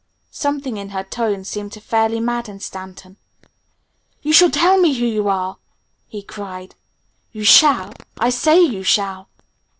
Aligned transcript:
Something 0.31 0.77
in 0.77 0.89
her 0.89 1.03
tone 1.03 1.43
seemed 1.43 1.73
to 1.73 1.79
fairly 1.79 2.19
madden 2.19 2.59
Stanton. 2.59 3.17
"You 4.23 4.33
shall 4.33 4.49
tell 4.49 4.79
me 4.79 4.95
who 4.95 5.05
you 5.05 5.27
are!" 5.29 5.59
he 6.07 6.23
cried. 6.23 6.73
"You 7.31 7.43
shall! 7.43 7.93
I 8.17 8.31
say 8.31 8.59
you 8.63 8.81
shall!" 8.81 9.29